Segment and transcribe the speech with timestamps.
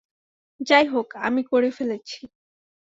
[0.59, 2.19] যাই হোক, আমি করে ফেলেছি।